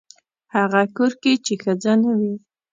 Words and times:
هغه 0.55 0.81
کور 0.97 1.11
کې 1.21 1.33
چې 1.45 1.53
ښځه 1.63 1.93
نه 2.03 2.11
وي. 2.19 2.35